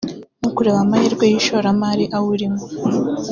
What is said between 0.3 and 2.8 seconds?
no kureba amahirwe y’ishoramari awurimo